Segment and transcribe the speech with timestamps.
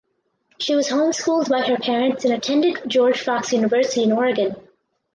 [0.57, 4.55] She was home schooled by her parents and attended George Fox University in Oregon.